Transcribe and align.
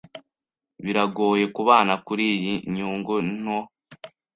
Biragoye 0.83 1.45
kubana 1.55 1.93
kuriyi 2.05 2.53
nyungu 2.73 3.15
nto. 3.41 3.59